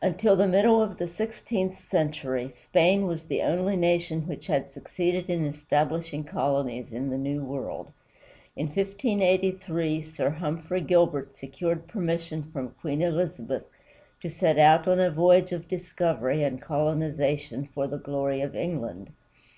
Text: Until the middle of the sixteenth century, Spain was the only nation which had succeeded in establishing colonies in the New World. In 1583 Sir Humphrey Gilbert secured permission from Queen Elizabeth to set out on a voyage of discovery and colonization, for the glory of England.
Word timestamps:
Until 0.00 0.34
the 0.34 0.46
middle 0.48 0.80
of 0.80 0.96
the 0.96 1.06
sixteenth 1.06 1.78
century, 1.90 2.50
Spain 2.54 3.06
was 3.06 3.24
the 3.26 3.42
only 3.42 3.76
nation 3.76 4.26
which 4.26 4.46
had 4.46 4.70
succeeded 4.72 5.28
in 5.28 5.44
establishing 5.44 6.24
colonies 6.24 6.90
in 6.90 7.10
the 7.10 7.18
New 7.18 7.44
World. 7.44 7.92
In 8.56 8.68
1583 8.68 10.00
Sir 10.00 10.30
Humphrey 10.30 10.80
Gilbert 10.80 11.36
secured 11.36 11.86
permission 11.86 12.44
from 12.50 12.70
Queen 12.80 13.02
Elizabeth 13.02 13.66
to 14.22 14.30
set 14.30 14.58
out 14.58 14.88
on 14.88 14.98
a 15.00 15.10
voyage 15.10 15.52
of 15.52 15.68
discovery 15.68 16.42
and 16.42 16.62
colonization, 16.62 17.66
for 17.74 17.86
the 17.86 17.98
glory 17.98 18.40
of 18.40 18.56
England. 18.56 19.10